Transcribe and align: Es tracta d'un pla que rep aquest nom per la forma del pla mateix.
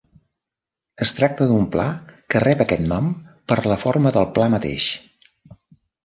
Es 1.05 1.11
tracta 1.17 1.45
d'un 1.49 1.65
pla 1.75 1.83
que 2.33 2.41
rep 2.43 2.63
aquest 2.65 2.81
nom 2.91 3.11
per 3.53 3.57
la 3.73 3.77
forma 3.83 4.13
del 4.15 4.25
pla 4.39 4.47
mateix. 4.55 4.87